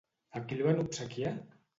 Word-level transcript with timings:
A 0.37 0.39
qui 0.45 0.55
el 0.57 0.63
van 0.67 0.81
obsequiar? 0.85 1.35